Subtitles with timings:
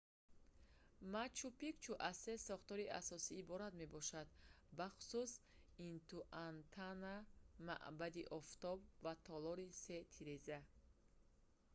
[1.13, 4.27] мачу-пикчу аз се сохтори асосӣ иборат мебошад
[4.79, 5.31] бахусус
[5.89, 7.15] интиуатана
[7.67, 10.59] маъбади офтоб ва толори се тиреза